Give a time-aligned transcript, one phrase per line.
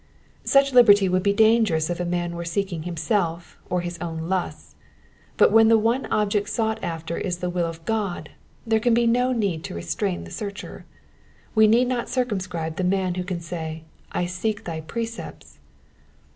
[0.45, 4.73] Such liberty would be dangerous if a man were seeking himself or his own lusts;
[5.37, 8.31] but when the one object sought after is the will of God,
[8.65, 10.85] there can be no need to restrain the searcher.
[11.53, 15.59] We need not circum scribe the man who can say, ^^ I seek thy precepts."